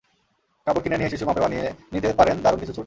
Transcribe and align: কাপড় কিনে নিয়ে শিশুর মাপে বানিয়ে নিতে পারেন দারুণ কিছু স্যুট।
কাপড় 0.67 0.81
কিনে 0.83 0.97
নিয়ে 0.97 1.11
শিশুর 1.11 1.27
মাপে 1.27 1.43
বানিয়ে 1.43 1.65
নিতে 1.93 2.07
পারেন 2.19 2.35
দারুণ 2.43 2.59
কিছু 2.59 2.73
স্যুট। 2.73 2.79